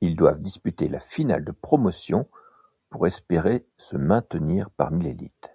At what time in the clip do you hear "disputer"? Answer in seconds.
0.38-0.86